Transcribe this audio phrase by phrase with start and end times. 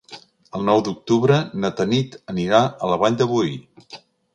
[0.59, 3.59] El nou d'octubre na Tanit anirà a la Vall de Boí.